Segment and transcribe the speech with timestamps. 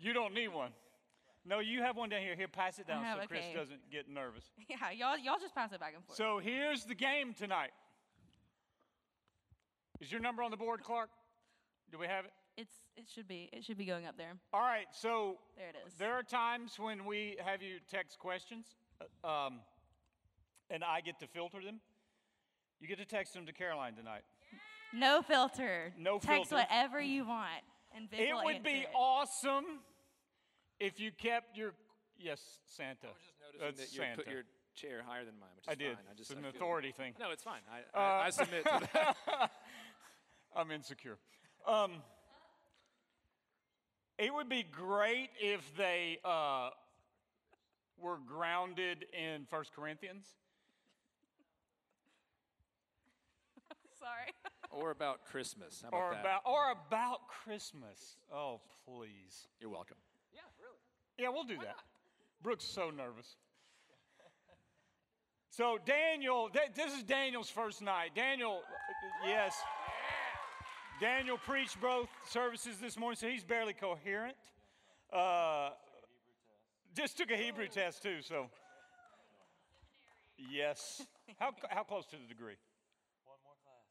[0.00, 0.70] You don't need one.
[1.44, 2.36] No, you have one down here.
[2.36, 3.54] Here, pass it down have, so Chris okay.
[3.54, 4.44] doesn't get nervous.
[4.68, 6.16] Yeah, y'all, y'all just pass it back and forth.
[6.16, 7.70] So here's the game tonight.
[10.00, 11.10] Is your number on the board, Clark?
[11.90, 12.32] Do we have it?
[12.56, 14.34] it's it should be it should be going up there.
[14.52, 15.94] All right, so There it is.
[15.94, 18.66] there are times when we have you text questions,
[19.24, 19.60] uh, um,
[20.68, 21.80] and I get to filter them.
[22.80, 24.22] You get to text them to Caroline tonight.
[24.92, 25.92] No filter.
[25.98, 26.56] No Text filter.
[26.56, 27.62] whatever you want.
[27.94, 28.88] And Vic It would be it.
[28.94, 29.80] awesome
[30.80, 31.72] if you kept your
[32.18, 33.06] yes, Santa.
[33.06, 34.42] I was just noticing That's that you put your
[34.74, 35.96] chair higher than mine, which is I did.
[35.96, 36.04] fine.
[36.10, 37.14] I just it's I an feel- authority thing.
[37.20, 37.60] No, it's fine.
[37.70, 39.16] I, Uh, I, I submit to that.
[40.56, 41.18] I'm insecure.
[41.66, 41.92] Um,
[44.18, 46.70] it would be great if they uh,
[47.98, 50.26] were grounded in First Corinthians.
[53.98, 54.32] Sorry.
[54.70, 55.82] or about Christmas.
[55.82, 56.20] How about or that?
[56.20, 58.16] about or about Christmas.
[58.32, 59.46] Oh, please.
[59.60, 59.96] You're welcome.
[61.20, 61.76] Yeah, we'll do that.
[62.42, 63.36] Brooke's so nervous.
[65.50, 68.12] So Daniel, th- this is Daniel's first night.
[68.14, 68.62] Daniel,
[69.26, 69.54] yes.
[70.98, 74.36] Daniel preached both services this morning, so he's barely coherent.
[75.12, 75.70] Uh,
[76.96, 78.46] just took a Hebrew test too, so.
[80.38, 81.02] Yes.
[81.38, 82.56] How, how close to the degree?
[83.26, 83.84] One more class.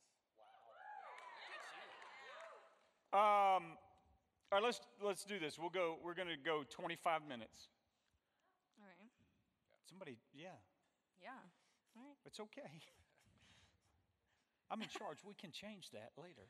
[3.14, 3.58] Wow.
[3.58, 3.64] Um,
[4.52, 5.60] all right, let's let's do this.
[5.60, 5.98] We'll go.
[6.04, 7.70] We're going to go 25 minutes.
[8.80, 9.10] All right.
[9.88, 10.48] Somebody, yeah,
[11.22, 11.30] Yeah.
[11.96, 12.18] All right.
[12.26, 12.70] it's okay.
[14.72, 15.18] I'm in charge.
[15.26, 16.48] We can change that later.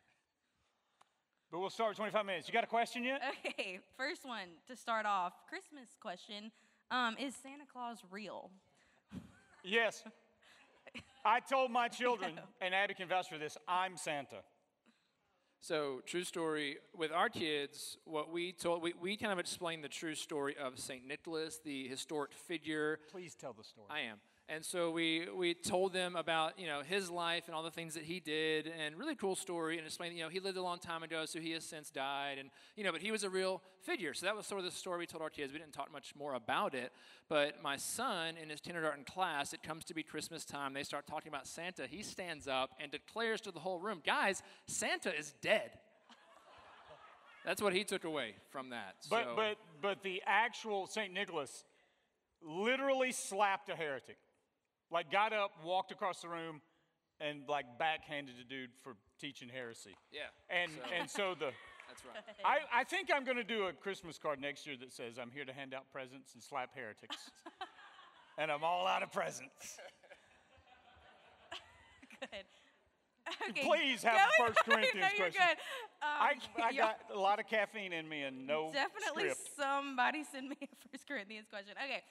[1.51, 2.47] But we'll start with 25 minutes.
[2.47, 3.21] You got a question yet?
[3.45, 5.33] Okay, first one to start off.
[5.49, 6.51] Christmas question.
[6.91, 8.51] Um, is Santa Claus real?
[9.63, 10.03] Yes.
[11.25, 13.57] I told my children, and Abby can vouch for this.
[13.67, 14.37] I'm Santa.
[15.61, 19.89] So, true story with our kids, what we told, we, we kind of explained the
[19.89, 21.05] true story of St.
[21.05, 22.99] Nicholas, the historic figure.
[23.11, 23.87] Please tell the story.
[23.89, 24.19] I am.
[24.51, 27.93] And so we, we told them about, you know, his life and all the things
[27.93, 30.79] that he did and really cool story and explained, you know, he lived a long
[30.79, 32.39] time ago, so he has since died.
[32.39, 34.15] And, you know, but he was a real figure.
[34.15, 35.53] So that was sort of the story we told our kids.
[35.53, 36.91] We didn't talk much more about it.
[37.27, 40.73] But my son in his kindergarten class, it comes to be Christmas time.
[40.73, 41.85] They start talking about Santa.
[41.85, 45.69] He stands up and declares to the whole room, guys, Santa is dead.
[47.45, 48.95] That's what he took away from that.
[49.09, 51.63] But so, but but the actual Saint Nicholas
[52.41, 54.17] literally slapped a heretic.
[54.91, 56.61] Like got up, walked across the room,
[57.21, 59.95] and like backhanded the dude for teaching heresy.
[60.11, 60.21] yeah.
[60.49, 61.51] And so, and so the
[61.87, 62.23] that's right.
[62.45, 65.31] I, I think I'm going to do a Christmas card next year that says I'm
[65.31, 67.29] here to hand out presents and slap heretics.
[68.37, 69.77] and I'm all out of presents.
[72.19, 72.45] Good.
[73.49, 73.67] Okay.
[73.67, 74.65] Please have going the First.
[74.65, 75.47] Corinthians no, you're question.
[75.49, 75.57] good.
[76.01, 79.49] I, Um, I y'all- got a lot of caffeine in me and no Definitely script.
[79.55, 81.75] somebody send me a First Corinthians question.
[81.77, 82.01] Okay.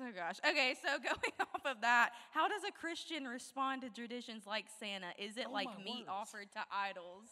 [0.00, 0.36] Oh gosh.
[0.48, 5.06] Okay, so going off of that, how does a Christian respond to traditions like Santa?
[5.18, 6.08] Is it Oh, like meat words.
[6.10, 7.28] offered to idols?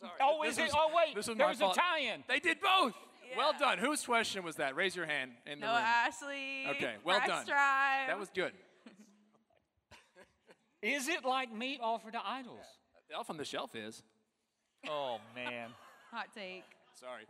[0.00, 0.12] Sorry.
[0.20, 0.70] Oh, This is it?
[0.74, 1.14] Oh, wait.
[1.14, 1.76] This was there my was fault.
[1.76, 2.24] a tie-in.
[2.28, 2.94] They did both.
[3.36, 3.78] Well done.
[3.78, 4.76] Whose question was that?
[4.76, 5.82] Raise your hand in the No, room.
[5.82, 6.66] Ashley.
[6.70, 7.46] Okay, well Christ done.
[7.46, 8.08] Drive.
[8.08, 8.52] That was good.
[10.82, 12.66] Is it like meat offered to idols?
[13.08, 14.02] The elf on the shelf is.
[14.88, 15.70] Oh man.
[16.10, 16.64] hot take.
[17.00, 17.24] Sorry.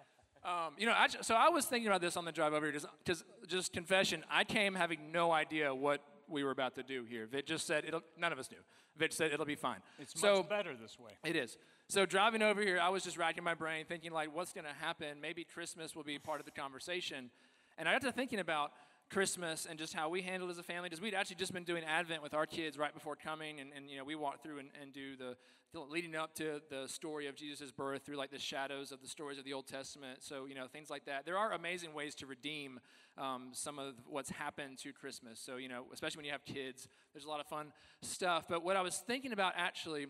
[0.44, 2.80] Um, you know, I, so I was thinking about this on the drive over here,
[3.04, 7.26] because just confession, I came having no idea what we were about to do here.
[7.26, 8.02] Vit just said it'll.
[8.18, 8.58] None of us knew.
[8.96, 9.78] Vit said it'll be fine.
[9.98, 11.12] It's so much better this way.
[11.24, 11.56] It is.
[11.88, 14.72] So driving over here, I was just racking my brain, thinking like, what's going to
[14.72, 15.20] happen?
[15.20, 17.30] Maybe Christmas will be part of the conversation,
[17.76, 18.72] and I got to thinking about
[19.10, 20.88] Christmas and just how we handle it as a family.
[20.88, 23.88] Because we'd actually just been doing Advent with our kids right before coming, and, and
[23.88, 25.36] you know we walk through and, and do the,
[25.72, 29.08] the leading up to the story of Jesus' birth through like the shadows of the
[29.08, 30.22] stories of the Old Testament.
[30.22, 31.24] So you know things like that.
[31.24, 32.80] There are amazing ways to redeem
[33.16, 35.40] um, some of what's happened to Christmas.
[35.40, 37.72] So you know, especially when you have kids, there's a lot of fun
[38.02, 38.44] stuff.
[38.48, 40.06] But what I was thinking about actually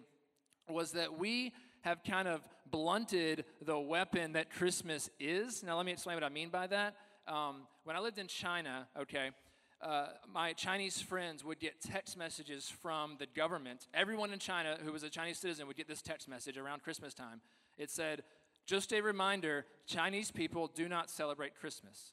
[0.69, 1.53] was that we
[1.83, 2.41] have kind of
[2.71, 5.63] blunted the weapon that Christmas is.
[5.63, 6.97] Now, let me explain what I mean by that.
[7.27, 9.31] Um, when I lived in China, okay,
[9.81, 13.87] uh, my Chinese friends would get text messages from the government.
[13.95, 17.15] Everyone in China who was a Chinese citizen would get this text message around Christmas
[17.15, 17.41] time.
[17.79, 18.25] It said,
[18.67, 22.13] just a reminder Chinese people do not celebrate Christmas.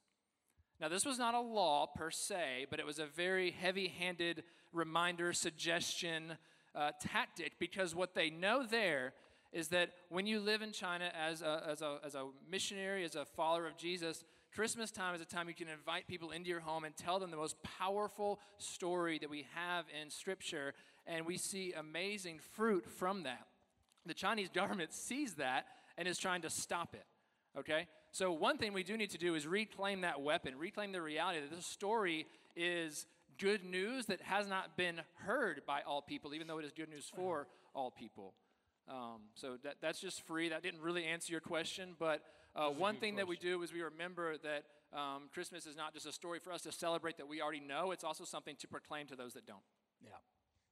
[0.79, 4.43] Now, this was not a law per se, but it was a very heavy handed
[4.73, 6.37] reminder, suggestion,
[6.73, 9.13] uh, tactic, because what they know there
[9.51, 13.15] is that when you live in China as a, as, a, as a missionary, as
[13.15, 14.23] a follower of Jesus,
[14.53, 17.31] Christmas time is a time you can invite people into your home and tell them
[17.31, 20.74] the most powerful story that we have in Scripture,
[21.07, 23.48] and we see amazing fruit from that.
[24.06, 25.68] The Chinese government sees that
[25.98, 27.06] and is trying to stop it.
[27.57, 27.88] Okay?
[28.12, 31.39] So, one thing we do need to do is reclaim that weapon, reclaim the reality
[31.39, 32.27] that this story
[32.57, 33.06] is
[33.38, 36.89] good news that has not been heard by all people, even though it is good
[36.89, 38.33] news for all people.
[38.89, 40.50] Um, so, that, that's just free.
[40.50, 42.21] That didn't really answer your question, but
[42.56, 44.63] uh, one thing that we do is we remember that
[44.94, 47.92] um, Christmas is not just a story for us to celebrate that we already know,
[47.92, 49.63] it's also something to proclaim to those that don't.
[50.03, 50.09] Yeah,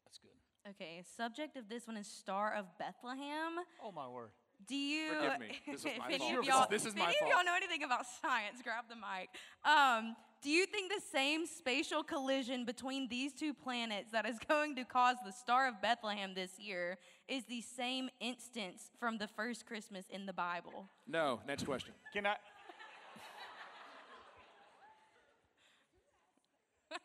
[0.06, 0.72] that's good.
[0.72, 3.64] Okay, subject of this one is Star of Bethlehem.
[3.84, 4.31] Oh, my word.
[4.68, 5.14] Do you?
[5.14, 5.48] Forgive me.
[5.72, 6.40] This was if my any fault.
[6.40, 8.96] Of y'all, This is if my any of y'all know anything about science, grab the
[8.96, 9.30] mic.
[9.64, 14.75] Um, do you think the same spatial collision between these two planets that is going
[14.75, 16.97] to cause the Star of Bethlehem this year
[17.27, 20.88] is the same instance from the first Christmas in the Bible?
[21.07, 21.41] No.
[21.47, 21.94] Next question.
[22.13, 22.36] Can I?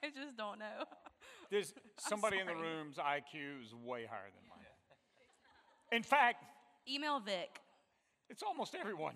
[0.02, 0.84] I just don't know.
[1.50, 4.60] There's somebody in the room's IQ is way higher than mine.
[5.92, 6.44] In fact,
[6.88, 7.60] Email Vic.
[8.28, 9.14] it's almost everyone.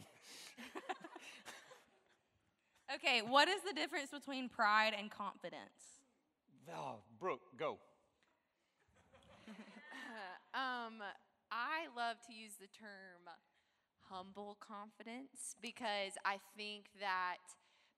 [2.94, 6.00] Okay, what is the difference between pride and confidence?
[6.74, 7.78] Oh, Brooke, go.
[10.54, 11.04] Um,
[11.52, 13.28] I love to use the term
[14.08, 17.36] humble confidence because I think that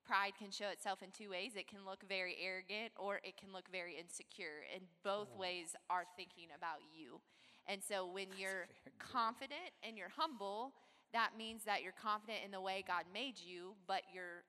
[0.04, 1.52] pride can show itself in two ways.
[1.54, 4.66] It can look very arrogant or it can look very insecure.
[4.74, 7.20] And both ways are thinking about you.
[7.66, 8.66] And so when you're
[8.98, 10.72] confident and you're humble,
[11.12, 14.42] that means that you're confident in the way God made you, but you're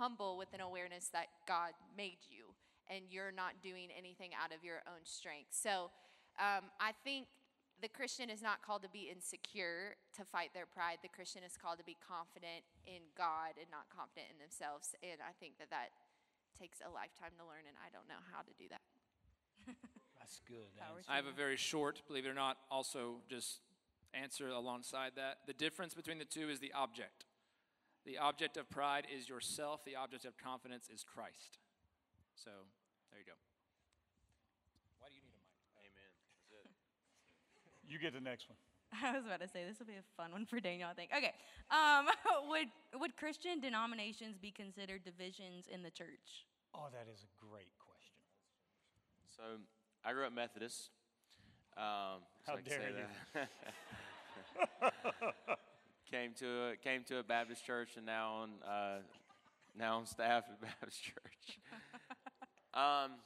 [0.00, 2.56] humble with an awareness that God made you
[2.88, 5.52] and you're not doing anything out of your own strength.
[5.52, 5.92] So
[6.40, 7.28] um, I think
[7.84, 11.04] the Christian is not called to be insecure to fight their pride.
[11.04, 14.96] The Christian is called to be confident in God and not confident in themselves.
[15.04, 15.92] And I think that that
[16.56, 18.84] takes a lifetime to learn, and I don't know how to do that.
[20.18, 20.72] That's good.
[21.08, 23.60] I have a very short, believe it or not, also just
[24.12, 25.46] answer alongside that.
[25.46, 27.24] The difference between the two is the object.
[28.06, 31.58] The object of pride is yourself, the object of confidence is Christ.
[32.34, 32.50] So,
[33.10, 33.36] there you go.
[34.98, 35.44] Why do you need a
[35.76, 35.92] mic?
[35.92, 36.10] Amen.
[36.40, 37.84] That's it.
[37.84, 38.56] You get the next one.
[39.04, 40.88] I was about to say this will be a fun one for Daniel.
[40.90, 41.10] I think.
[41.14, 41.34] Okay,
[41.70, 42.08] um,
[42.50, 42.68] would
[42.98, 46.46] would Christian denominations be considered divisions in the church?
[46.74, 48.18] Oh, that is a great question.
[49.30, 49.42] So
[50.04, 50.90] I grew up Methodist.
[51.76, 53.48] Um, so How I can say dare
[54.90, 55.56] you.
[56.10, 56.16] that.
[56.16, 58.98] came to a, came to a Baptist church and now on uh,
[59.76, 61.58] now on staff at the Baptist church.
[62.72, 63.18] Um,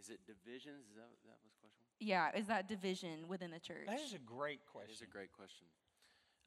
[0.00, 0.86] is it divisions?
[0.90, 1.84] Is that that was the question?
[2.00, 3.86] Yeah, is that division within the church?
[3.86, 4.92] That is a great question.
[4.92, 5.66] is a great question.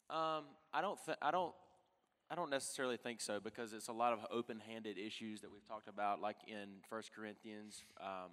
[0.10, 1.54] Um, I don't th- I don't
[2.30, 5.88] I don't necessarily think so because it's a lot of open-handed issues that we've talked
[5.88, 7.84] about, like in First Corinthians.
[8.02, 8.32] Um,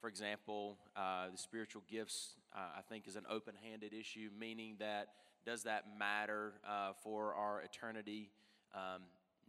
[0.00, 5.08] for example, uh, the spiritual gifts uh, I think is an open-handed issue, meaning that
[5.44, 8.30] does that matter uh, for our eternity?
[8.74, 9.02] Um,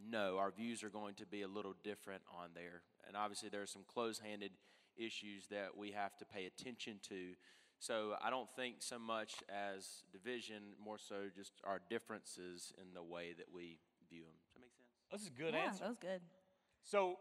[0.08, 3.62] no, our views are going to be a little different on there, and obviously there
[3.62, 4.52] are some close-handed
[4.96, 7.34] issues that we have to pay attention to.
[7.78, 13.02] So I don't think so much as division, more so just our differences in the
[13.02, 13.78] way that we
[14.10, 14.34] view them.
[14.44, 14.88] Does that make sense?
[15.10, 15.84] That's a good yeah, answer.
[15.84, 16.20] that was good.
[16.84, 17.16] So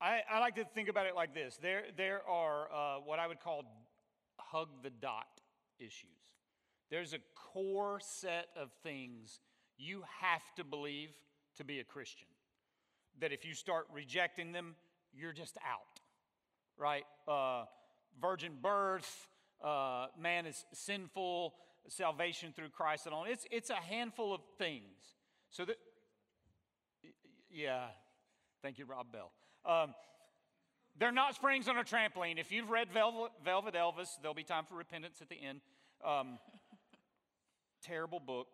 [0.00, 3.26] I, I like to think about it like this there, there are uh, what I
[3.26, 3.64] would call
[4.38, 5.26] hug the dot
[5.78, 6.08] issues.
[6.90, 9.40] There's a core set of things
[9.76, 11.10] you have to believe
[11.56, 12.28] to be a Christian.
[13.20, 14.74] That if you start rejecting them,
[15.12, 16.00] you're just out,
[16.78, 17.04] right?
[17.26, 17.64] Uh,
[18.20, 19.28] virgin birth,
[19.62, 21.54] uh, man is sinful,
[21.88, 23.24] salvation through Christ all.
[23.24, 25.16] It's, it's a handful of things.
[25.50, 25.76] So that,
[27.50, 27.86] yeah,
[28.62, 29.32] thank you, Rob Bell.
[29.64, 29.94] Um,
[30.98, 32.38] they're not springs on a trampoline.
[32.38, 35.60] If you've read Velvet, Velvet Elvis, there'll be time for repentance at the end.
[36.04, 36.38] Um,
[37.82, 38.48] terrible book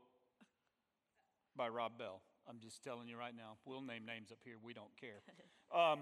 [1.57, 2.21] by Rob Bell.
[2.49, 3.57] I'm just telling you right now.
[3.65, 4.57] We'll name names up here.
[4.63, 5.23] We don't care.
[5.75, 6.01] Um,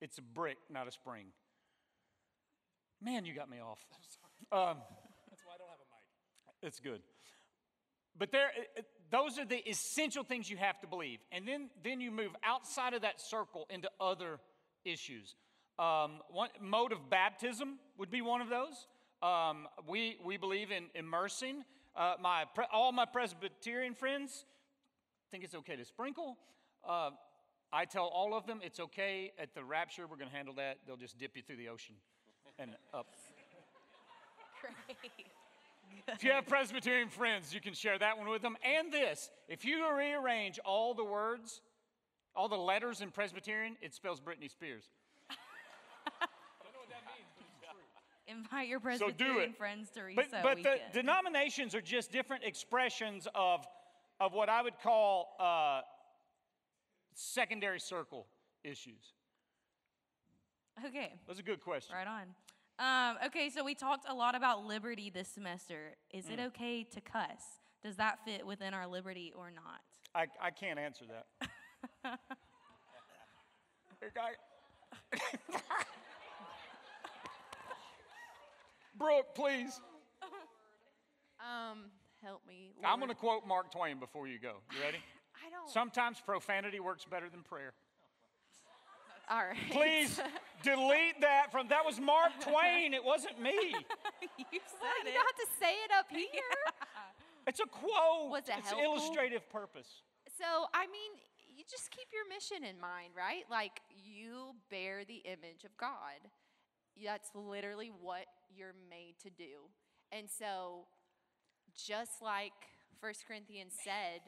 [0.00, 1.26] it's a brick, not a spring.
[3.02, 3.78] Man, you got me off.
[4.52, 4.76] Um,
[5.30, 6.68] That's why I don't have a mic.
[6.68, 7.00] it's good.
[8.18, 8.50] But there,
[9.10, 11.18] those are the essential things you have to believe.
[11.32, 14.38] And then, then you move outside of that circle into other
[14.84, 15.34] issues.
[15.78, 18.86] Um, one, mode of baptism would be one of those.
[19.22, 21.64] Um, we, we believe in immersing.
[21.96, 24.44] Uh, my, all my Presbyterian friends
[25.30, 26.36] think it's okay to sprinkle.
[26.88, 27.10] Uh,
[27.72, 30.06] I tell all of them it's okay at the rapture.
[30.06, 30.78] We're going to handle that.
[30.86, 31.96] They'll just dip you through the ocean
[32.58, 33.08] and up.
[34.60, 35.26] Great.
[36.08, 38.56] If you have Presbyterian friends, you can share that one with them.
[38.64, 41.60] And this if you rearrange all the words,
[42.34, 44.84] all the letters in Presbyterian, it spells Britney Spears.
[48.26, 49.56] Invite your So Presbyterian it.
[49.56, 53.66] friends to But, Reset but the denominations are just different expressions of
[54.20, 55.80] of what I would call uh,
[57.14, 58.26] secondary circle
[58.62, 59.12] issues?
[60.86, 61.12] Okay.
[61.26, 61.94] That's a good question.
[61.94, 62.22] Right on.
[62.78, 65.94] Um, okay, so we talked a lot about liberty this semester.
[66.12, 67.60] Is it okay to cuss?
[67.82, 69.80] Does that fit within our liberty or not?
[70.14, 71.26] I, I can't answer that.
[72.04, 72.16] I-
[78.98, 79.80] Brooke, please.
[81.40, 81.90] Um,
[82.22, 82.72] help me.
[82.84, 84.56] I'm going to quote Mark Twain before you go.
[84.74, 84.98] You ready?
[85.46, 85.68] I don't.
[85.68, 87.72] Sometimes profanity works better than prayer.
[89.30, 89.56] All right.
[89.70, 90.20] Please
[90.62, 92.92] delete that from that was Mark Twain.
[92.94, 93.52] It wasn't me.
[93.52, 95.14] you Well, said you it.
[95.14, 96.28] don't have to say it up here.
[97.46, 98.30] It's a quote.
[98.30, 98.94] Was it it's helpful?
[98.96, 100.00] illustrative purpose.
[100.38, 101.12] So, I mean,
[101.54, 103.44] you just keep your mission in mind, right?
[103.50, 106.24] Like, you bear the image of God.
[107.04, 109.68] That's literally what you're made to do.
[110.10, 110.86] And so,
[111.76, 112.56] just like
[113.00, 114.22] 1 Corinthians said,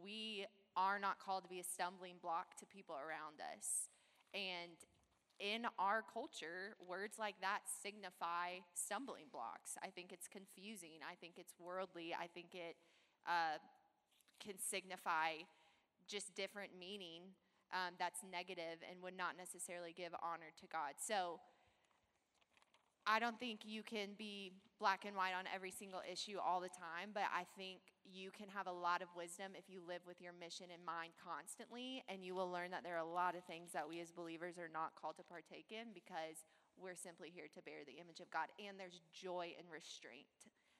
[0.00, 0.46] we
[0.76, 3.88] are not called to be a stumbling block to people around us.
[4.34, 4.76] And
[5.38, 9.78] in our culture, words like that signify stumbling blocks.
[9.82, 10.98] I think it's confusing.
[11.08, 12.14] I think it's worldly.
[12.14, 12.76] I think it
[13.26, 13.58] uh,
[14.42, 15.46] can signify
[16.08, 17.22] just different meaning
[17.72, 20.98] um, that's negative and would not necessarily give honor to God.
[20.98, 21.40] So
[23.06, 26.68] I don't think you can be black and white on every single issue all the
[26.68, 27.80] time, but I think
[28.12, 31.12] you can have a lot of wisdom if you live with your mission in mind
[31.20, 34.10] constantly, and you will learn that there are a lot of things that we as
[34.10, 36.48] believers are not called to partake in because
[36.78, 38.48] we're simply here to bear the image of God.
[38.56, 40.30] And there's joy and restraint.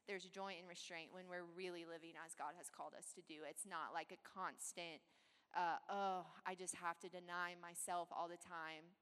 [0.06, 3.44] There's joy and restraint when we're really living as God has called us to do.
[3.44, 5.04] It's not like a constant,
[5.52, 8.96] uh, oh, I just have to deny myself all the time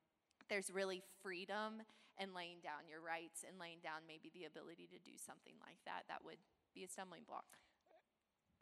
[0.48, 1.82] there's really freedom
[2.16, 5.78] in laying down your rights and laying down maybe the ability to do something like
[5.84, 6.40] that that would
[6.72, 7.60] be a stumbling block.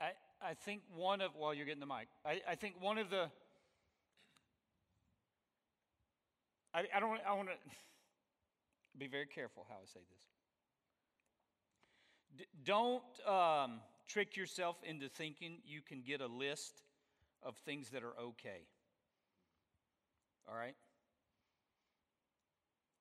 [0.00, 2.08] I, I think one of, well, you're getting the mic.
[2.24, 3.30] I, I think one of the,
[6.74, 7.54] I, I don't, I want to
[8.98, 10.24] be very careful how I say this.
[12.38, 16.82] D- don't um, trick yourself into thinking you can get a list
[17.42, 18.66] of things that are okay.
[20.48, 20.74] All right?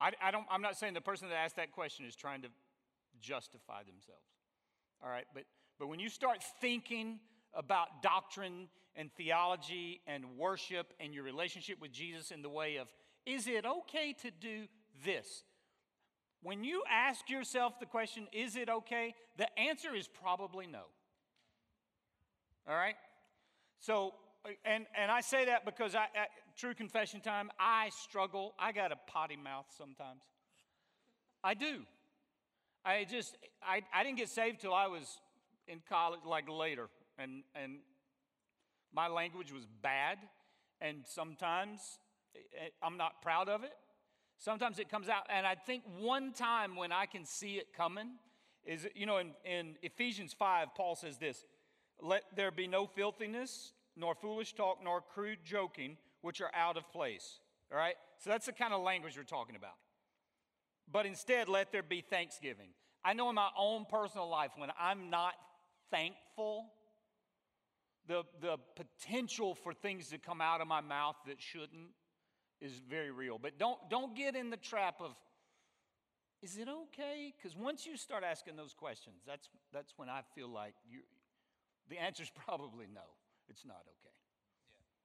[0.00, 2.48] I, I don't, I'm not saying the person that asked that question is trying to
[3.20, 4.22] justify themselves.
[5.02, 5.44] All right, but,
[5.78, 7.18] but when you start thinking
[7.52, 12.88] about doctrine and theology and worship and your relationship with Jesus in the way of,
[13.26, 14.66] is it okay to do
[15.04, 15.42] this?
[16.42, 19.14] When you ask yourself the question, is it okay?
[19.38, 20.82] The answer is probably no.
[22.68, 22.96] All right?
[23.80, 24.14] So,
[24.64, 26.06] and, and I say that because I,
[26.56, 28.54] true confession time, I struggle.
[28.58, 30.20] I got a potty mouth sometimes.
[31.42, 31.82] I do.
[32.84, 35.18] I just, I, I didn't get saved till I was
[35.68, 36.88] in college, like later.
[37.18, 37.78] And, and
[38.92, 40.18] my language was bad.
[40.80, 41.80] And sometimes
[42.34, 43.72] eh, I'm not proud of it.
[44.38, 45.24] Sometimes it comes out.
[45.28, 48.10] And I think one time when I can see it coming
[48.64, 51.44] is, you know, in, in Ephesians 5, Paul says this
[52.00, 56.90] Let there be no filthiness, nor foolish talk, nor crude joking, which are out of
[56.90, 57.40] place.
[57.72, 57.94] All right?
[58.18, 59.74] So that's the kind of language we're talking about.
[60.90, 62.68] But instead, let there be thanksgiving.
[63.04, 65.34] I know in my own personal life, when I'm not
[65.90, 66.66] thankful,
[68.06, 71.90] the, the potential for things to come out of my mouth that shouldn't
[72.60, 73.38] is very real.
[73.38, 75.14] But don't, don't get in the trap of,
[76.42, 77.32] is it okay?
[77.36, 81.00] Because once you start asking those questions, that's, that's when I feel like you,
[81.88, 83.02] the answer is probably no,
[83.48, 84.03] it's not okay.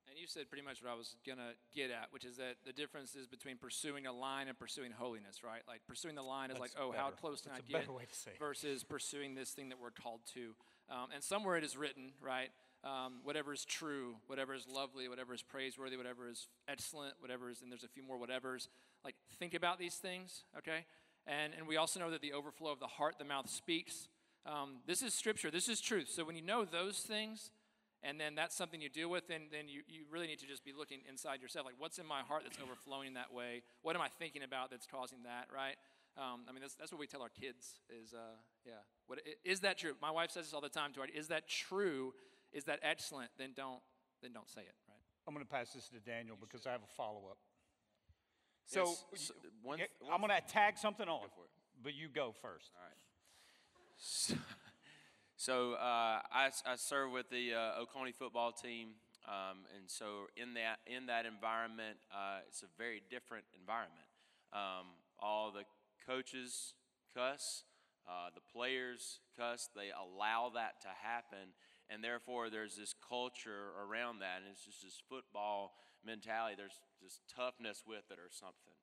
[0.09, 2.55] And you said pretty much what I was going to get at, which is that
[2.65, 5.61] the difference is between pursuing a line and pursuing holiness, right?
[5.67, 7.81] Like pursuing the line is That's like, oh, how close can That's I a get?
[7.81, 8.31] better way to say.
[8.39, 10.55] Versus pursuing this thing that we're called to.
[10.89, 12.49] Um, and somewhere it is written, right?
[12.83, 17.61] Um, whatever is true, whatever is lovely, whatever is praiseworthy, whatever is excellent, whatever is,
[17.61, 18.67] and there's a few more whatevers.
[19.05, 20.85] Like, think about these things, okay?
[21.27, 24.07] And, and we also know that the overflow of the heart, the mouth speaks.
[24.45, 26.09] Um, this is scripture, this is truth.
[26.09, 27.51] So when you know those things,
[28.03, 30.63] and then that's something you deal with, then, then you, you really need to just
[30.63, 31.65] be looking inside yourself.
[31.65, 33.61] Like, what's in my heart that's overflowing that way?
[33.81, 35.75] What am I thinking about that's causing that, right?
[36.17, 38.17] Um, I mean, that's, that's what we tell our kids is, uh,
[38.65, 38.73] yeah.
[39.07, 39.93] What, i- is that true?
[40.01, 41.07] My wife says this all the time to her.
[41.13, 42.13] Is that true?
[42.51, 43.29] Is that excellent?
[43.37, 43.79] Then don't,
[44.21, 44.97] then don't say it, right?
[45.27, 47.37] I'm going to pass this to Daniel because I have a follow up.
[48.65, 51.49] So, Yes, so one yeah, th- I'm going to tag something on, for it.
[51.83, 52.71] but you go first.
[52.75, 52.97] All right.
[53.97, 54.35] So,
[55.39, 60.53] so uh, I, I serve with the uh, Oconee football team, um, and so in
[60.55, 64.03] that in that environment, uh, it's a very different environment.
[64.51, 65.63] Um, all the
[66.05, 66.73] coaches
[67.15, 67.63] cuss,
[68.03, 69.69] uh, the players cuss.
[69.73, 71.55] They allow that to happen,
[71.89, 75.71] and therefore there's this culture around that, and it's just this football
[76.03, 76.55] mentality.
[76.57, 78.75] There's just toughness with it or something,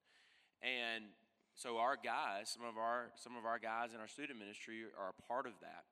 [0.65, 1.13] and
[1.53, 5.13] so our guys, some of our some of our guys in our student ministry are
[5.13, 5.85] a part of that,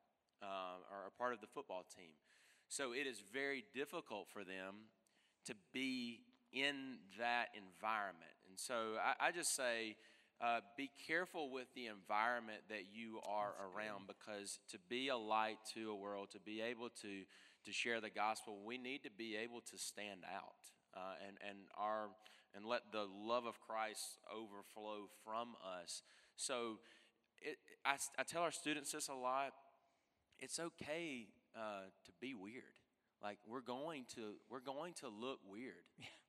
[0.45, 2.13] um, are a part of the football team.
[2.69, 4.93] So it is very difficult for them
[5.47, 6.21] to be
[6.53, 8.37] in that environment.
[8.49, 9.97] And so I, I just say,
[10.41, 15.59] uh, be careful with the environment that you are around because to be a light
[15.75, 17.23] to a world, to be able to,
[17.65, 20.61] to share the gospel, we need to be able to stand out
[20.95, 22.09] uh, and, and, our,
[22.55, 26.03] and let the love of Christ overflow from us.
[26.37, 26.79] So
[27.41, 29.53] it, I, I tell our students this a lot
[30.41, 31.27] it's okay
[31.57, 32.79] uh, to be weird.
[33.23, 35.85] Like we're going to we're going to look weird,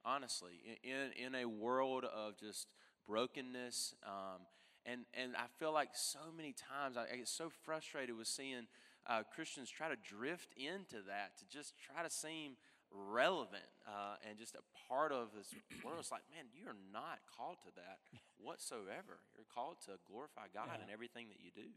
[0.05, 2.67] honestly, in in a world of just
[3.07, 3.95] brokenness.
[4.05, 4.41] Um,
[4.85, 8.67] and and I feel like so many times I, I get so frustrated with seeing
[9.07, 12.53] uh, Christians try to drift into that to just try to seem
[12.91, 15.51] relevant uh, and just a part of this
[15.83, 15.97] world.
[15.99, 17.99] It's like, man, you are not called to that
[18.37, 19.19] whatsoever.
[19.35, 20.85] You're called to glorify God Yeah.
[20.85, 21.67] in everything that you do.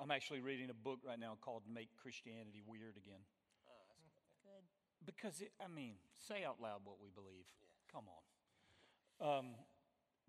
[0.00, 3.20] I'm actually reading a book right now called Make Christianity Weird Again.
[5.06, 5.94] Because, it, I mean,
[6.26, 7.44] say out loud what we believe.
[7.92, 8.04] Come
[9.20, 9.38] on.
[9.38, 9.46] Um,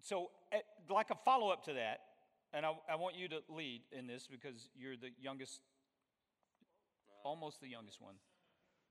[0.02, 2.02] so, eh, like a follow up to that,
[2.54, 5.62] and I, I want you to lead in this because you're the youngest,
[7.24, 8.16] almost the youngest one,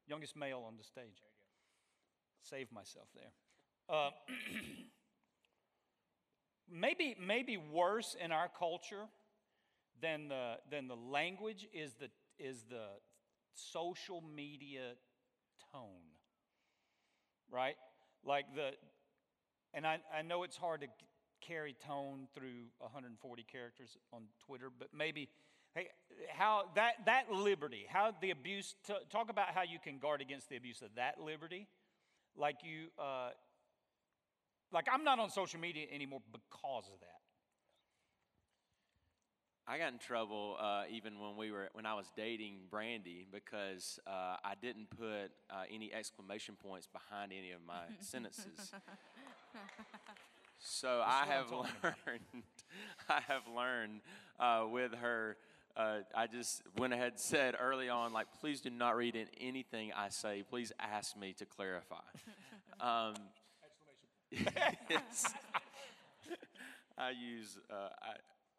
[0.08, 1.22] youngest male on the stage.
[2.42, 3.32] Save myself there.
[3.88, 4.10] Uh,
[6.70, 9.04] maybe, maybe worse in our culture
[10.04, 12.84] than the, than the language is the, is the
[13.54, 14.92] social media
[15.72, 16.12] tone,
[17.50, 17.76] right?
[18.22, 18.72] Like the,
[19.72, 20.88] and I, I know it's hard to
[21.40, 25.30] carry tone through 140 characters on Twitter, but maybe,
[25.74, 25.88] hey,
[26.28, 28.74] how that, that liberty, how the abuse,
[29.10, 31.66] talk about how you can guard against the abuse of that liberty.
[32.36, 33.30] Like you, uh,
[34.70, 37.13] like I'm not on social media anymore because of that.
[39.66, 43.98] I got in trouble uh, even when we were when I was dating Brandy because
[44.06, 48.72] uh, I didn't put uh, any exclamation points behind any of my sentences.
[50.66, 52.42] So I what I'm have learned.
[53.08, 54.00] I have learned
[54.40, 55.36] uh, with her.
[55.76, 59.26] Uh, I just went ahead and said early on, like, please do not read in
[59.38, 60.42] anything I say.
[60.48, 61.96] Please ask me to clarify.
[62.80, 63.14] Um,
[64.30, 65.34] yes.
[66.96, 68.14] I use uh, I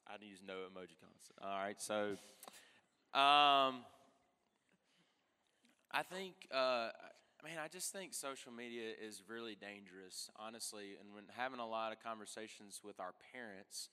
[0.07, 1.43] I use no emoji emojicons.
[1.43, 2.17] All right, so
[3.13, 3.83] um,
[5.91, 6.89] I think uh,
[7.43, 10.97] man, I just think social media is really dangerous, honestly.
[10.99, 13.89] And when having a lot of conversations with our parents,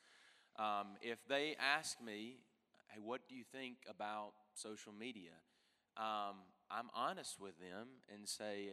[0.59, 2.45] um, if they ask me,
[2.89, 5.33] "Hey, what do you think about social media?"
[5.97, 6.37] Um,
[6.71, 8.71] I'm honest with them and say,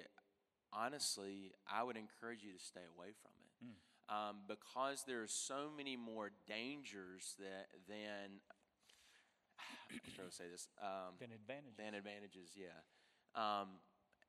[0.71, 3.31] honestly, I would encourage you to stay away from
[4.09, 8.41] um, because are so many more dangers that than
[9.91, 11.77] I'm trying to say this um, Than advantages.
[11.77, 12.49] than advantages.
[12.55, 12.79] Yeah,
[13.35, 13.67] um,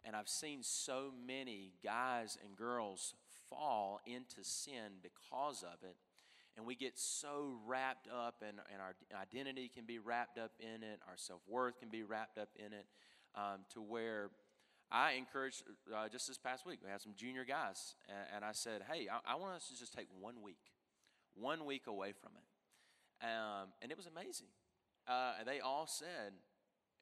[0.05, 3.15] and I've seen so many guys and girls
[3.49, 5.97] fall into sin because of it.
[6.57, 10.83] And we get so wrapped up, and, and our identity can be wrapped up in
[10.83, 12.87] it, our self worth can be wrapped up in it,
[13.35, 14.31] um, to where
[14.91, 15.63] I encouraged
[15.95, 19.09] uh, just this past week, we had some junior guys, and, and I said, Hey,
[19.11, 20.59] I, I want us to just take one week,
[21.35, 23.25] one week away from it.
[23.25, 24.49] Um, and it was amazing.
[25.07, 26.33] Uh, and they all said,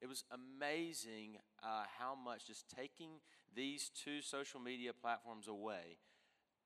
[0.01, 3.21] it was amazing uh, how much just taking
[3.55, 5.99] these two social media platforms away,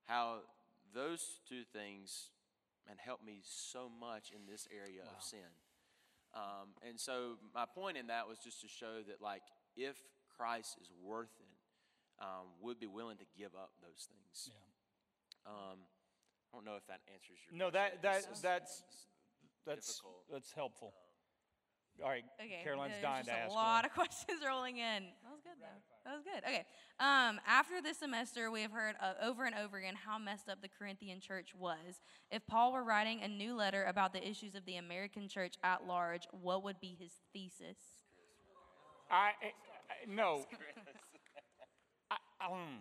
[0.05, 0.39] how
[0.93, 2.29] those two things
[2.89, 5.39] and helped me so much in this area of sin.
[6.35, 9.43] Um, and so my point in that was just to show that, like,
[9.75, 9.95] if
[10.37, 14.49] Christ is worth it, um, we'd be willing to give up those things.
[14.51, 15.51] Yeah.
[15.51, 15.79] Um,
[16.53, 17.99] I don't know if that answers your No, question.
[18.01, 18.83] that, that, that's,
[19.65, 20.23] that's, difficult.
[20.31, 20.93] that's helpful.
[22.03, 22.59] All right, Okay.
[22.63, 23.85] Caroline's there's dying just to a ask lot one.
[23.85, 25.03] of questions rolling in.
[25.21, 25.79] That was good though.
[26.05, 26.43] That was good.
[26.43, 26.65] Okay.
[26.99, 30.59] Um, after this semester, we have heard uh, over and over again how messed up
[30.63, 32.01] the Corinthian church was.
[32.31, 35.85] If Paul were writing a new letter about the issues of the American church at
[35.85, 37.77] large, what would be his thesis?
[39.11, 39.53] I, I, I-
[40.07, 40.37] no.
[40.37, 40.91] His thesis.
[42.11, 42.79] I, um,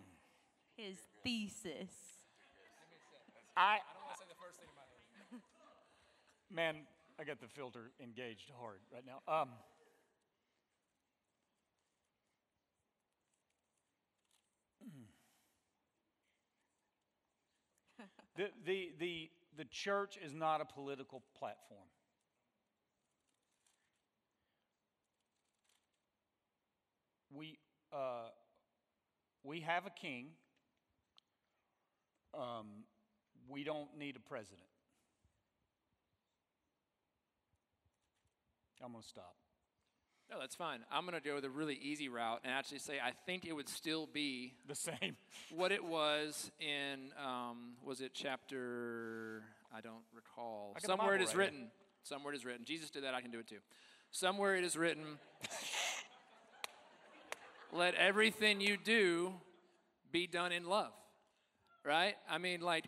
[0.77, 1.93] His thesis.
[3.57, 3.79] I,
[6.51, 6.77] man,
[7.21, 9.21] I got the filter engaged hard right now.
[9.33, 9.49] Um,
[18.37, 21.87] the, the, the, the church is not a political platform.
[27.37, 27.59] We,
[27.93, 28.29] uh,
[29.43, 30.29] we have a king.
[32.35, 32.85] Um,
[33.49, 34.67] we don't need a president.
[38.85, 39.37] I'm going to stop.
[40.31, 40.81] No, that's fine.
[40.91, 43.69] I'm going to go the really easy route and actually say I think it would
[43.69, 45.17] still be The same.
[45.55, 49.43] what it was in, um, was it chapter,
[49.77, 50.75] I don't recall.
[50.75, 51.41] I Somewhere it is right here.
[51.41, 51.71] written.
[52.03, 52.65] Somewhere it is written.
[52.65, 53.59] Jesus did that, I can do it too.
[54.11, 55.05] Somewhere it is written,
[57.73, 59.33] let everything you do
[60.13, 60.93] be done in love.
[61.85, 62.15] Right?
[62.31, 62.87] I mean, like,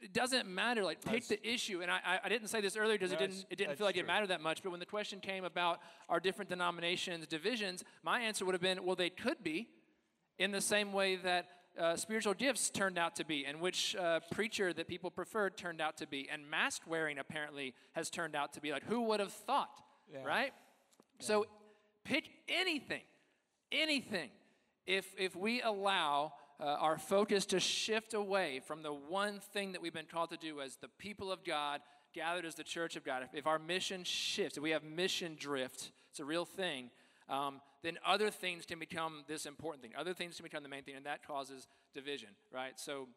[0.00, 0.84] it doesn't matter.
[0.84, 1.82] Like, pick the issue.
[1.82, 4.06] And I, I, didn't say this earlier because it didn't, it didn't feel like it
[4.06, 4.62] mattered that much.
[4.62, 8.84] But when the question came about our different denominations, divisions, my answer would have been,
[8.84, 9.68] well, they could be
[10.38, 14.20] in the same way that uh, spiritual gifts turned out to be, and which uh,
[14.32, 18.52] preacher that people preferred turned out to be, and mask wearing apparently has turned out
[18.52, 18.72] to be.
[18.72, 19.80] Like, who would have thought,
[20.24, 20.52] right?
[21.20, 21.46] So,
[22.04, 23.02] pick anything,
[23.72, 24.30] anything.
[24.86, 29.80] If if we allow uh, our focus to shift away from the one thing that
[29.80, 31.80] we've been called to do as the people of God,
[32.12, 35.36] gathered as the church of God, if, if our mission shifts, if we have mission
[35.38, 36.90] drift, it's a real thing,
[37.28, 39.92] um, then other things can become this important thing.
[39.96, 42.78] Other things can become the main thing, and that causes division, right?
[42.78, 43.08] So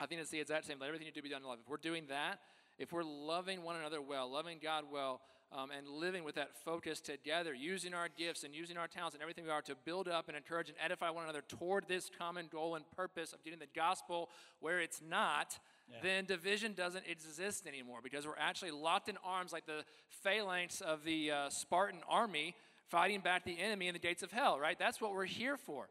[0.00, 0.78] I think it's the exact same.
[0.78, 1.58] Let everything you do be done in love.
[1.62, 2.38] If we're doing that,
[2.78, 5.20] if we're loving one another well, loving God well,
[5.52, 9.22] um, and living with that focus together, using our gifts and using our talents and
[9.22, 12.48] everything we are to build up and encourage and edify one another toward this common
[12.52, 14.28] goal and purpose of getting the gospel
[14.60, 15.58] where it's not,
[16.02, 19.84] then division doesn't exist anymore because we're actually locked in arms like the
[20.22, 22.54] phalanx of the uh, Spartan army
[22.88, 24.78] fighting back the enemy in the gates of hell, right?
[24.78, 25.88] That's what we're here for.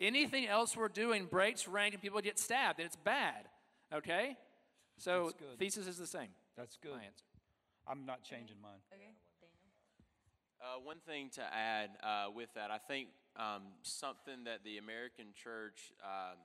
[0.00, 3.48] Anything else we're doing breaks rank and people get stabbed, and it's bad,
[3.92, 4.36] okay?
[4.98, 6.28] So, thesis is the same.
[6.56, 6.92] That's good.
[6.92, 7.24] My answer.
[7.86, 8.78] I'm not changing mine.
[8.92, 9.16] Okay, Daniel.
[10.60, 15.26] Uh, one thing to add uh, with that, I think um, something that the American
[15.34, 16.38] church um,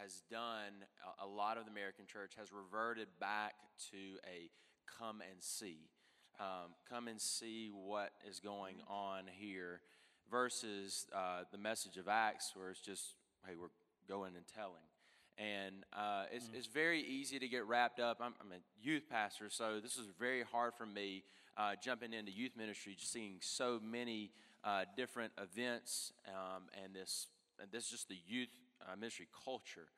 [0.00, 0.82] has done,
[1.20, 3.54] a, a lot of the American church has reverted back
[3.90, 4.50] to a
[4.98, 5.88] come and see.
[6.40, 9.80] Um, come and see what is going on here
[10.30, 13.14] versus uh, the message of Acts, where it's just,
[13.46, 13.68] hey, we're
[14.08, 14.82] going and telling.
[15.38, 18.18] And uh, it's, it's very easy to get wrapped up.
[18.20, 21.24] I'm, I'm a youth pastor, so this is very hard for me
[21.56, 24.30] uh, jumping into youth ministry, just seeing so many
[24.64, 27.28] uh, different events um, and this,
[27.60, 28.48] and this is just the youth
[28.82, 29.88] uh, ministry culture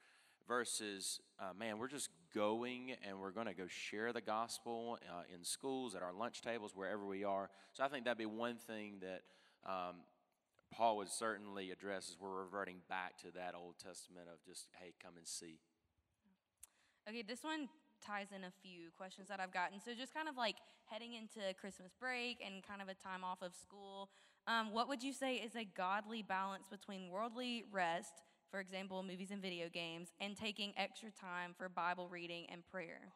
[0.47, 5.23] versus, uh, man, we're just going and we're going to go share the gospel uh,
[5.35, 7.51] in schools, at our lunch tables, wherever we are.
[7.73, 9.23] So I think that'd be one thing that
[9.69, 9.97] um,
[10.73, 14.95] Paul would certainly address as we're reverting back to that Old Testament of just, hey,
[15.03, 15.61] come and see.
[17.09, 17.69] Okay, this one
[18.05, 19.81] ties in a few questions that I've gotten.
[19.81, 23.43] So, just kind of like heading into Christmas break and kind of a time off
[23.43, 24.09] of school,
[24.47, 29.31] um, what would you say is a godly balance between worldly rest, for example, movies
[29.31, 33.13] and video games, and taking extra time for Bible reading and prayer?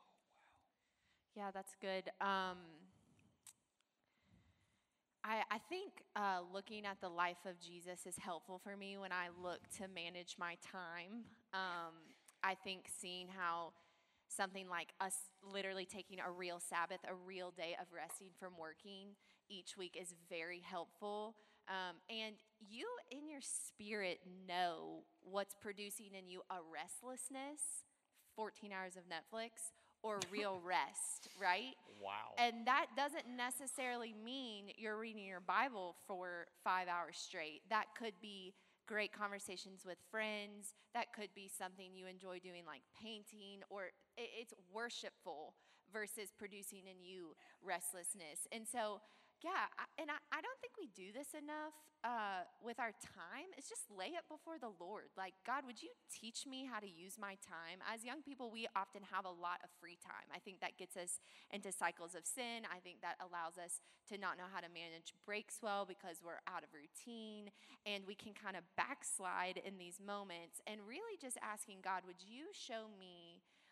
[1.36, 2.10] Yeah, that's good.
[2.20, 2.58] Um,
[5.28, 9.12] I, I think uh, looking at the life of Jesus is helpful for me when
[9.12, 11.24] I look to manage my time.
[11.52, 11.92] Um,
[12.42, 13.74] I think seeing how
[14.28, 19.08] something like us literally taking a real Sabbath, a real day of resting from working
[19.50, 21.34] each week is very helpful.
[21.68, 22.36] Um, and
[22.66, 27.84] you, in your spirit, know what's producing in you a restlessness,
[28.34, 31.74] 14 hours of Netflix, or real rest, right?
[32.00, 32.34] Wow.
[32.38, 37.62] And that doesn't necessarily mean you're reading your Bible for five hours straight.
[37.70, 38.54] That could be
[38.86, 40.74] great conversations with friends.
[40.94, 45.54] That could be something you enjoy doing, like painting, or it's worshipful
[45.92, 48.46] versus producing in you restlessness.
[48.52, 49.00] And so,
[49.42, 53.50] yeah, I, and I, I don't think we do this enough uh, with our time.
[53.54, 55.10] It's just lay it before the Lord.
[55.18, 57.82] Like, God, would you teach me how to use my time?
[57.84, 60.26] As young people, we often have a lot of free time.
[60.34, 61.20] I think that gets us
[61.50, 62.64] into cycles of sin.
[62.66, 66.42] I think that allows us to not know how to manage breaks well because we're
[66.48, 67.52] out of routine
[67.84, 70.64] and we can kind of backslide in these moments.
[70.64, 73.27] And really just asking God, would you show me?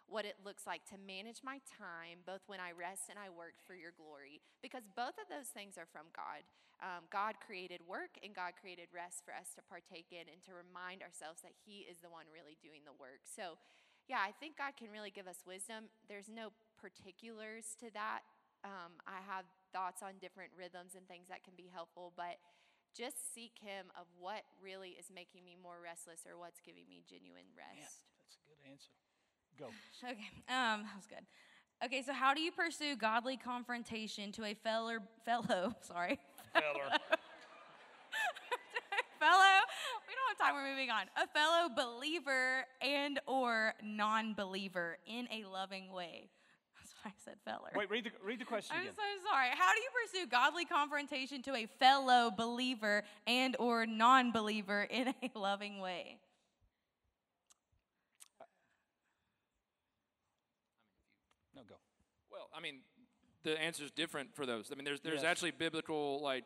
[0.06, 3.58] What it looks like to manage my time, both when I rest and I work
[3.66, 6.46] for your glory, because both of those things are from God.
[6.78, 10.52] Um, God created work and God created rest for us to partake in and to
[10.52, 13.24] remind ourselves that He is the one really doing the work.
[13.24, 13.56] So,
[14.06, 15.88] yeah, I think God can really give us wisdom.
[16.04, 18.28] There's no particulars to that.
[18.62, 22.38] Um, I have thoughts on different rhythms and things that can be helpful, but
[22.92, 27.00] just seek Him of what really is making me more restless or what's giving me
[27.08, 28.04] genuine rest.
[28.20, 28.92] That's a good answer.
[29.58, 29.66] Go.
[30.04, 31.24] Okay, um, that was good.
[31.84, 36.18] Okay, so how do you pursue godly confrontation to a fellow, fellow, sorry,
[36.52, 36.90] Feller.
[39.20, 39.60] fellow
[40.08, 41.06] we don't have time, We're moving on.
[41.16, 46.28] A fellow believer and or non-believer in a loving way.
[46.78, 47.70] That's why I said feller.
[47.74, 48.94] Wait, read the, read the question I'm again.
[48.94, 49.48] so sorry.
[49.52, 55.38] How do you pursue godly confrontation to a fellow believer and or non-believer in a
[55.38, 56.18] loving way?
[61.54, 61.76] No, go.
[62.30, 62.76] Well, I mean,
[63.42, 64.70] the answer is different for those.
[64.72, 65.24] I mean, there's there's Yes.
[65.30, 66.44] actually biblical like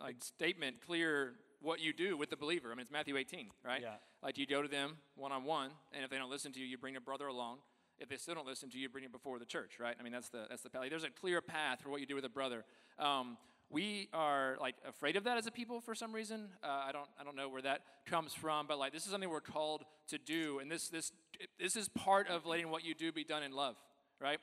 [0.00, 2.68] like statement clear what you do with the believer.
[2.70, 3.80] I mean, it's Matthew 18, right?
[3.82, 3.94] Yeah.
[4.22, 6.66] Like you go to them one on one, and if they don't listen to you,
[6.66, 7.58] you bring a brother along.
[7.98, 9.94] If they still don't listen to you, you bring it before the church, right?
[9.98, 10.82] I mean, that's the that's the path.
[10.90, 12.64] There's a clear path for what you do with a brother.
[12.98, 13.36] Um,
[13.70, 16.48] we are like afraid of that as a people for some reason.
[16.64, 19.30] Uh, I don't I don't know where that comes from, but like this is something
[19.30, 21.12] we're called to do, and this this
[21.60, 23.76] this is part of letting what you do be done in love,
[24.20, 24.38] right?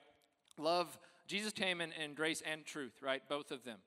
[0.59, 3.21] Love, Jesus came in, in grace and truth, right?
[3.29, 3.79] Both of them.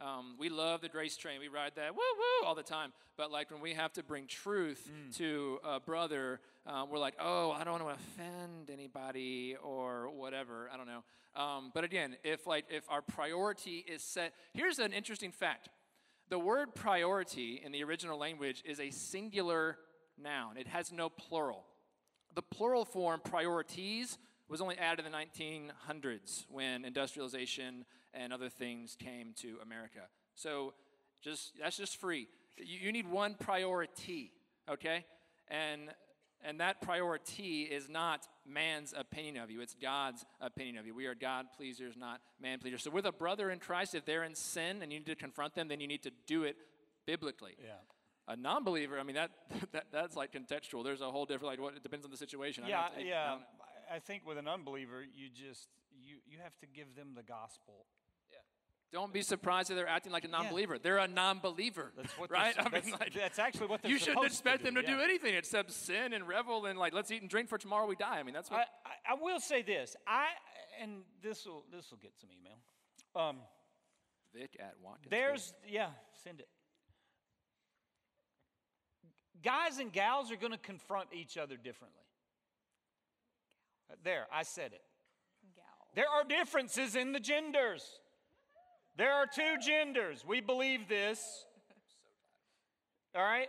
[0.00, 1.40] Um, we love the grace train.
[1.40, 2.92] We ride that woo woo all the time.
[3.16, 7.50] But like when we have to bring truth to a brother, uh, we're like, oh,
[7.52, 10.68] I don't want to offend anybody or whatever.
[10.72, 11.02] I don't know.
[11.34, 15.70] Um, but again, if like if our priority is set, here's an interesting fact:
[16.28, 19.78] the word priority in the original language is a singular
[20.18, 20.56] noun.
[20.56, 21.64] It has no plural.
[22.34, 28.96] The plural form priorities was only added in the 1900s when industrialization and other things
[28.98, 30.00] came to America.
[30.34, 30.74] So
[31.22, 32.28] just that's just free.
[32.58, 34.32] You, you need one priority,
[34.68, 35.04] okay?
[35.48, 35.90] And
[36.44, 40.94] and that priority is not man's opinion of you, it's God's opinion of you.
[40.94, 42.82] We are God pleasers, not man pleasers.
[42.82, 45.54] So with a brother in Christ, if they're in sin and you need to confront
[45.54, 46.56] them, then you need to do it
[47.06, 47.56] biblically.
[47.62, 47.72] Yeah.
[48.28, 49.30] A non-believer, I mean that,
[49.72, 50.84] that that's like contextual.
[50.84, 52.64] There's a whole different like what it depends on the situation.
[52.64, 52.88] I Yeah,
[53.30, 53.40] don't-
[53.86, 53.96] I- I yeah.
[53.96, 57.22] don't- I think with an unbeliever, you just you you have to give them the
[57.22, 57.86] gospel.
[58.92, 60.78] Don't be surprised if they're acting like a non-believer.
[60.78, 62.54] They're a non-believer, That's what right?
[62.56, 65.04] I mean, that's, like, that's actually what they're you shouldn't expect them to do yeah.
[65.04, 68.18] anything except sin and revel and like let's eat and drink for tomorrow we die.
[68.18, 68.60] I mean that's what.
[68.60, 69.96] I, I, I will say this.
[70.06, 70.26] I
[70.80, 72.58] and this will this will get some email.
[73.14, 73.38] Um,
[74.32, 75.10] Vic at Watkins.
[75.10, 75.88] there's yeah,
[76.22, 76.48] send it.
[79.42, 82.05] Guys and gals are going to confront each other differently.
[84.04, 84.82] There, I said it.
[85.94, 87.82] There are differences in the genders.
[88.96, 90.24] There are two genders.
[90.26, 91.44] We believe this.
[93.14, 93.48] All right?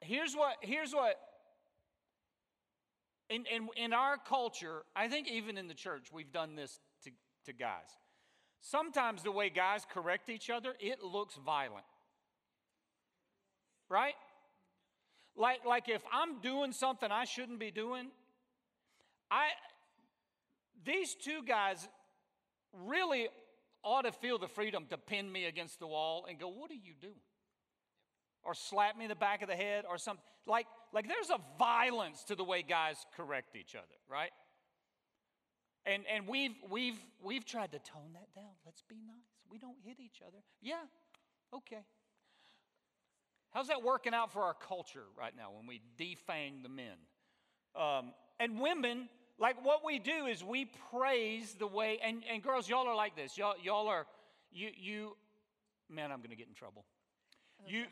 [0.00, 1.18] Here's what here's what
[3.30, 7.10] in, in, in our culture, I think even in the church, we've done this to,
[7.46, 7.88] to guys.
[8.60, 11.84] Sometimes the way guys correct each other, it looks violent.
[13.88, 14.14] Right?
[15.36, 18.08] Like, like if I'm doing something I shouldn't be doing,
[19.30, 19.48] I
[20.84, 21.88] these two guys
[22.72, 23.28] really
[23.82, 26.74] ought to feel the freedom to pin me against the wall and go, What are
[26.74, 27.14] you doing?
[28.42, 30.22] Or slap me in the back of the head or something.
[30.46, 34.30] Like, like there's a violence to the way guys correct each other, right?
[35.86, 38.52] And and we've we've we've tried to tone that down.
[38.64, 39.16] Let's be nice.
[39.50, 40.38] We don't hit each other.
[40.62, 40.82] Yeah,
[41.54, 41.84] okay.
[43.50, 46.96] How's that working out for our culture right now when we defang the men?
[47.76, 48.12] Um,
[48.44, 52.86] and women, like what we do is we praise the way, and, and girls, y'all
[52.86, 53.38] are like this.
[53.38, 54.06] Y'all, y'all are,
[54.52, 55.16] you, you,
[55.90, 56.84] man, I'm gonna get in trouble.
[57.66, 57.84] You,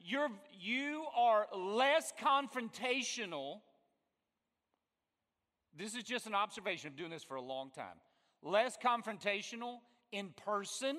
[0.00, 3.60] you're, you are less confrontational.
[5.76, 8.00] This is just an observation of doing this for a long time.
[8.42, 9.76] Less confrontational
[10.10, 10.96] in person,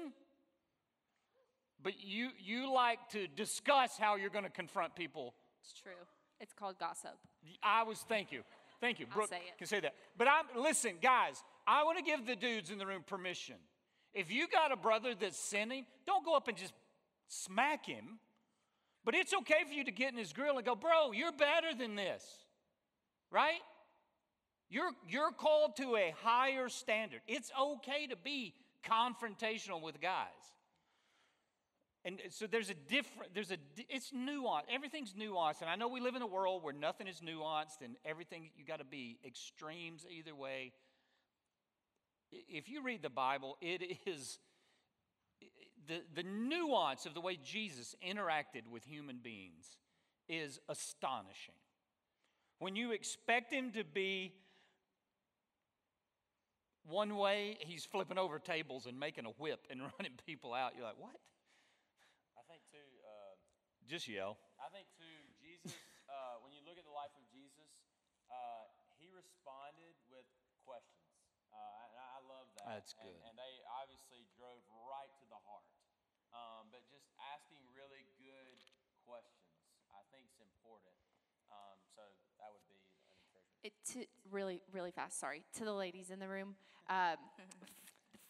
[1.81, 5.91] but you, you like to discuss how you're gonna confront people It's true.
[6.39, 7.17] It's called gossip.
[7.63, 8.41] I was, thank you.
[8.81, 9.05] Thank you.
[9.05, 9.93] Brooke say can say that.
[10.17, 13.55] But I'm, listen, guys, I want to give the dudes in the room permission.
[14.13, 16.73] If you got a brother that's sinning, don't go up and just
[17.27, 18.19] smack him.
[19.05, 21.73] But it's okay for you to get in his grill and go, bro, you're better
[21.77, 22.23] than this.
[23.31, 23.59] Right?
[24.69, 27.21] You're, you're called to a higher standard.
[27.27, 28.53] It's okay to be
[28.87, 30.27] confrontational with guys.
[32.05, 33.57] And so there's a different, there's a,
[33.89, 34.65] it's nuance.
[34.73, 35.61] Everything's nuanced.
[35.61, 38.65] And I know we live in a world where nothing is nuanced and everything, you
[38.65, 40.71] got to be extremes either way.
[42.31, 44.39] If you read the Bible, it is
[45.87, 49.77] the, the nuance of the way Jesus interacted with human beings
[50.29, 51.55] is astonishing.
[52.59, 54.33] When you expect him to be
[56.87, 60.73] one way, he's flipping over tables and making a whip and running people out.
[60.75, 61.15] You're like, what?
[62.37, 62.77] I think too.
[62.77, 63.35] Uh,
[63.89, 64.37] Just yell.
[64.61, 65.17] I think too.
[65.41, 65.73] Jesus.
[66.05, 67.73] Uh, when you look at the life of Jesus,
[68.29, 68.69] uh,
[69.01, 70.29] he responded with
[70.61, 71.09] questions,
[71.49, 72.69] uh, and I I love that.
[72.69, 73.17] That's good.
[73.25, 75.65] And, they obviously drove right to the heart.
[76.29, 78.61] Um, but just asking really good
[79.09, 79.49] questions
[79.89, 80.93] I think, is important.
[81.49, 82.05] Um, so
[82.37, 83.45] that would be an encouragement.
[83.65, 86.53] it to really really fast sorry to the ladies in the room
[86.93, 88.21] um, f-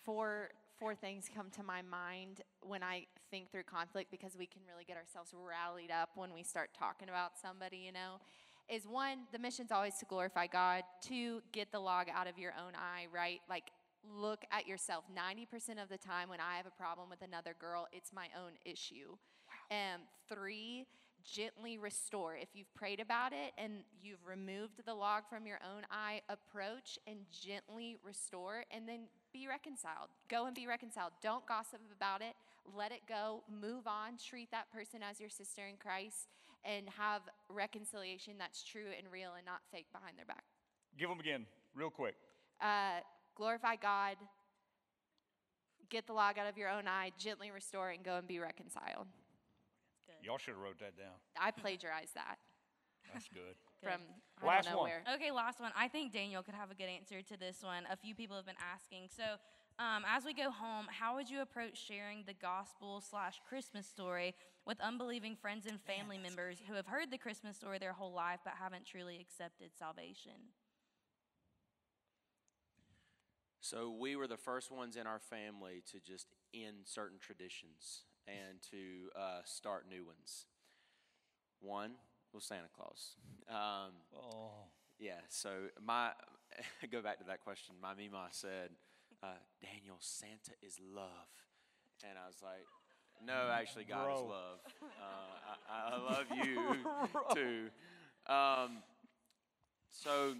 [0.79, 4.85] four things come to my mind when i think through conflict because we can really
[4.85, 8.19] get ourselves rallied up when we start talking about somebody you know
[8.69, 10.83] is one the mission's always to glorify god.
[11.01, 13.41] Two get the log out of your own eye right?
[13.49, 13.71] Like
[14.15, 15.03] look at yourself.
[15.13, 18.53] 90% of the time when i have a problem with another girl it's my own
[18.65, 19.17] issue.
[19.71, 20.85] And um, three,
[21.23, 22.35] gently restore.
[22.35, 26.97] If you've prayed about it and you've removed the log from your own eye, approach
[27.05, 28.63] and gently restore.
[28.71, 29.01] And then
[29.33, 30.09] be reconciled.
[30.29, 31.11] Go and be reconciled.
[31.21, 32.35] Don't gossip about it.
[32.75, 33.43] Let it go.
[33.49, 34.17] Move on.
[34.17, 36.27] Treat that person as your sister in Christ
[36.65, 40.43] and have reconciliation that's true and real and not fake behind their back.
[40.97, 42.15] Give them again, real quick.
[42.61, 42.99] Uh,
[43.35, 44.17] glorify God.
[45.89, 49.07] Get the log out of your own eye, gently restore, and go and be reconciled.
[50.21, 51.15] Y'all should have wrote that down.
[51.39, 52.37] I plagiarized that.
[53.13, 53.55] That's good.
[53.81, 54.01] From
[54.41, 54.89] I Last don't know one.
[54.89, 55.03] where.
[55.15, 55.71] Okay, last one.
[55.75, 57.83] I think Daniel could have a good answer to this one.
[57.91, 59.09] A few people have been asking.
[59.15, 59.23] So,
[59.83, 64.33] um, as we go home, how would you approach sharing the gospel slash Christmas story
[64.65, 68.39] with unbelieving friends and family members who have heard the Christmas story their whole life
[68.43, 70.51] but haven't truly accepted salvation?
[73.61, 78.61] So we were the first ones in our family to just end certain traditions and
[78.71, 80.45] to uh, start new ones.
[81.59, 81.95] One
[82.33, 83.15] was Santa Claus.
[83.49, 84.51] Um, Oh.
[84.99, 85.49] yeah, so
[85.85, 86.11] my
[86.91, 87.75] go back to that question.
[87.81, 88.69] My Mima said,
[89.23, 89.27] uh,
[89.61, 91.29] "Daniel, Santa is love,"
[92.07, 92.65] and I was like,
[93.25, 94.59] "No, actually, God is love.
[94.81, 97.69] Uh, I, I love you too."
[98.31, 98.83] Um,
[99.89, 100.35] so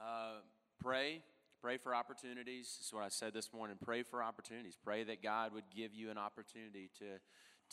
[0.00, 0.40] uh,
[0.80, 1.22] pray,
[1.60, 2.76] pray for opportunities.
[2.78, 3.76] This is what I said this morning.
[3.82, 4.76] Pray for opportunities.
[4.82, 7.18] Pray that God would give you an opportunity to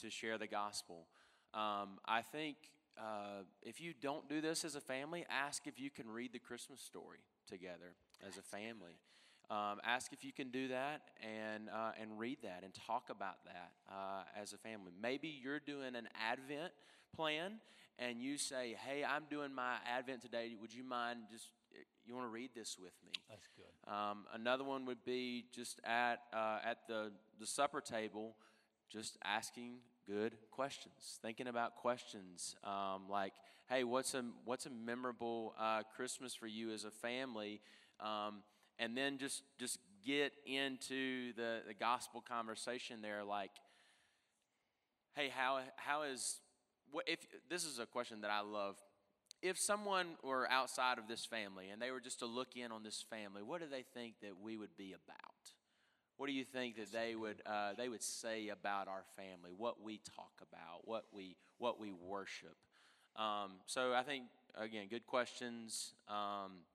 [0.04, 1.08] to share the gospel.
[1.54, 2.56] Um, I think
[3.00, 6.40] uh, if you don't do this as a family, ask if you can read the
[6.40, 7.96] Christmas story together
[8.28, 9.00] as a family.
[9.50, 13.44] Um, ask if you can do that and uh, and read that and talk about
[13.46, 14.92] that uh, as a family.
[15.02, 16.72] Maybe you're doing an Advent
[17.16, 17.54] plan
[17.98, 20.56] and you say, "Hey, I'm doing my Advent today.
[20.62, 21.48] Would you mind just
[22.06, 23.92] you want to read this with me?" That's good.
[23.92, 28.36] Um, another one would be just at uh, at the the supper table,
[28.88, 29.78] just asking
[30.10, 33.34] good questions, thinking about questions um, like,
[33.70, 37.62] "Hey, what's a what's a memorable uh, Christmas for you as a family?"
[38.00, 38.44] Um,
[38.80, 43.52] and then just just get into the the gospel conversation there, like,
[45.16, 46.40] "Hey, how how is
[46.92, 47.20] what if
[47.50, 48.78] this is a question that I love
[49.42, 52.84] if someone were outside of this family and they were just to look in on
[52.84, 55.59] this family, what do they think that we would be about?
[56.20, 59.52] What do you think that they would uh, they would say about our family?
[59.56, 60.82] What we talk about?
[60.84, 62.58] What we what we worship?
[63.16, 65.94] Um, so I think again, good questions.
[66.10, 66.66] Um,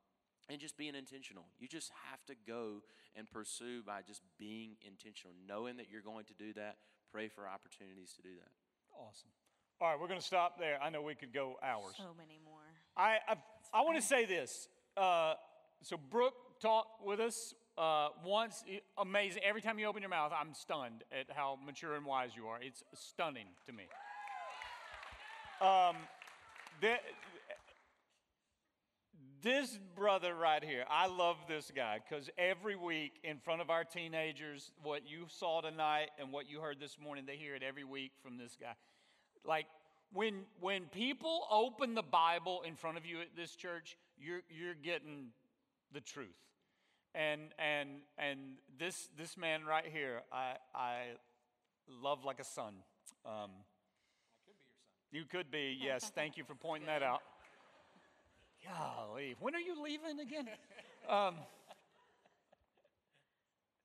[0.49, 1.45] and just being intentional.
[1.59, 2.83] You just have to go
[3.17, 6.77] and pursue by just being intentional, knowing that you're going to do that.
[7.13, 8.51] Pray for opportunities to do that.
[8.95, 9.31] Awesome.
[9.81, 10.79] All right, we're going to stop there.
[10.83, 11.95] I know we could go hours.
[11.97, 12.61] So many more.
[12.97, 13.37] I, I,
[13.73, 14.69] I want to say this.
[14.97, 15.35] Uh,
[15.83, 18.65] so Brooke talked with us uh, once.
[18.99, 19.43] Amazing.
[19.45, 22.59] Every time you open your mouth, I'm stunned at how mature and wise you are.
[22.61, 23.85] It's stunning to me.
[25.61, 25.97] Um,
[26.81, 26.97] the,
[29.43, 33.85] this brother right here, I love this guy because every week in front of our
[33.85, 37.85] teenagers, what you saw tonight and what you heard this morning, they hear it every
[37.85, 38.75] week from this guy.
[39.45, 39.67] Like
[40.13, 44.75] when when people open the Bible in front of you at this church, you're you're
[44.75, 45.29] getting
[45.93, 46.39] the truth.
[47.15, 48.41] And and and
[48.79, 50.97] this this man right here, I I
[51.89, 52.75] love like a son.
[53.25, 53.51] Um,
[55.13, 56.11] you could be, yes.
[56.15, 57.23] Thank you for pointing that out.
[58.67, 60.49] Golly, when are you leaving again?
[61.07, 61.35] Um,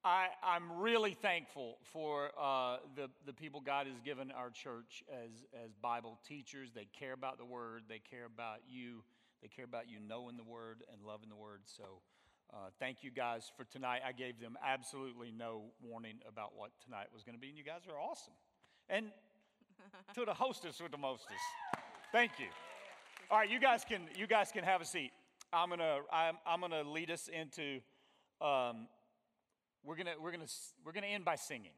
[0.06, 5.32] I, I'm really thankful for uh, the, the people God has given our church as,
[5.54, 6.70] as Bible teachers.
[6.74, 9.04] They care about the Word, they care about you,
[9.42, 11.60] they care about you knowing the Word and loving the Word.
[11.66, 11.84] So
[12.54, 14.02] uh, thank you guys for tonight.
[14.08, 17.64] I gave them absolutely no warning about what tonight was going to be, and you
[17.64, 18.34] guys are awesome.
[18.90, 19.12] And
[20.16, 21.34] to the hostess with the mostest,
[22.12, 22.48] thank you.
[23.30, 25.12] All right, you guys can you guys can have a seat.
[25.54, 27.80] I'm gonna I'm, I'm gonna lead us into.
[28.42, 28.88] Um,
[29.84, 30.48] we're gonna we're gonna
[30.84, 31.72] we're gonna end by singing.